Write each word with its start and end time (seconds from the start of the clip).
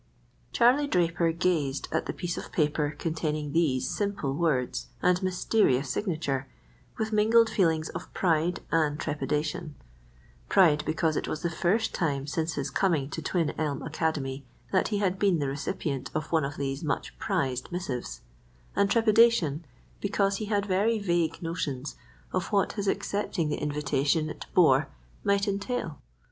_"Charlie 0.51 0.87
Draper 0.87 1.31
gazed 1.31 1.87
at 1.91 2.07
the 2.07 2.11
piece 2.11 2.35
of 2.35 2.51
paper 2.51 2.95
containing 2.97 3.51
these 3.51 3.87
simple 3.87 4.33
words 4.33 4.87
and 4.99 5.21
mysterious 5.21 5.91
signature 5.91 6.47
with 6.97 7.11
mingled 7.13 7.51
feelings 7.51 7.89
of 7.89 8.11
pride 8.11 8.61
and 8.71 8.99
trepidation—pride 8.99 10.83
because 10.87 11.15
it 11.15 11.27
was 11.27 11.43
the 11.43 11.51
first 11.51 11.93
time 11.93 12.25
since 12.25 12.53
his 12.55 12.71
coming 12.71 13.11
to 13.11 13.21
Twin 13.21 13.51
Elm 13.59 13.83
Academy 13.83 14.43
that 14.71 14.87
he 14.87 14.97
had 14.97 15.19
been 15.19 15.37
the 15.37 15.47
recipient 15.47 16.09
of 16.15 16.31
one 16.31 16.45
of 16.45 16.57
these 16.57 16.83
much 16.83 17.15
prized 17.19 17.71
missives, 17.71 18.21
and 18.75 18.89
trepidation 18.89 19.63
because 19.99 20.37
he 20.37 20.45
had 20.45 20.65
very 20.65 20.97
vague 20.97 21.43
notions 21.43 21.95
of 22.33 22.47
what 22.47 22.73
his 22.73 22.87
accepting 22.87 23.49
the 23.49 23.57
invitation 23.61 24.31
it 24.31 24.47
bore 24.55 24.89
might 25.23 25.47
entail. 25.47 25.99